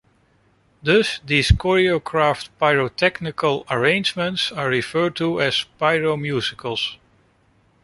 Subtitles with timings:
[0.81, 6.97] Thus, these choreographed pyrotechnical arrangements are referred to as 'pyro-musicals'.